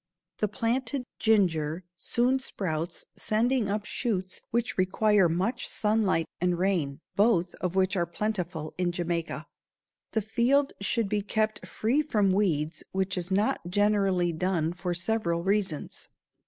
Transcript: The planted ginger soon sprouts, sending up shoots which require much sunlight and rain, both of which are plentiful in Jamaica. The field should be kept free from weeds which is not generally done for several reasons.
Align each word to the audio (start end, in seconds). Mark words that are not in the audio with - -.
The 0.39 0.47
planted 0.47 1.03
ginger 1.19 1.83
soon 1.95 2.39
sprouts, 2.39 3.05
sending 3.15 3.69
up 3.69 3.85
shoots 3.85 4.41
which 4.49 4.75
require 4.75 5.29
much 5.29 5.67
sunlight 5.69 6.25
and 6.39 6.57
rain, 6.57 7.01
both 7.15 7.53
of 7.61 7.75
which 7.75 7.95
are 7.95 8.07
plentiful 8.07 8.73
in 8.79 8.91
Jamaica. 8.91 9.45
The 10.13 10.23
field 10.23 10.73
should 10.81 11.07
be 11.07 11.21
kept 11.21 11.67
free 11.67 12.01
from 12.01 12.31
weeds 12.33 12.83
which 12.91 13.15
is 13.15 13.29
not 13.29 13.59
generally 13.69 14.33
done 14.33 14.73
for 14.73 14.95
several 14.95 15.43
reasons. 15.43 16.09